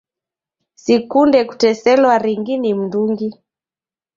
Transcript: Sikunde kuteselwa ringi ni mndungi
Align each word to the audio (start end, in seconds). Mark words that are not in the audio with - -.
Sikunde 0.83 1.39
kuteselwa 1.49 2.15
ringi 2.23 2.55
ni 2.57 2.71
mndungi 2.79 3.29